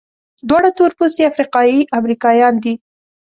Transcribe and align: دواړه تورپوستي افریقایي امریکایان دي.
دواړه 0.47 0.69
تورپوستي 0.77 1.21
افریقایي 1.31 1.79
امریکایان 1.99 2.55
دي. 2.63 2.73